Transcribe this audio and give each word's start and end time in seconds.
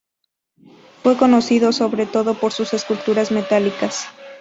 Fue 1.03 1.15
conocido 1.15 1.71
sobre 1.71 2.07
todo 2.07 2.33
por 2.33 2.51
sus 2.53 2.73
esculturas 2.73 3.29
metálicas. 3.31 4.05